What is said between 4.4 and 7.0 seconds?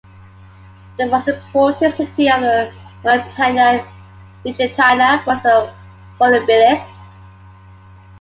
Tingitana was Volubilis.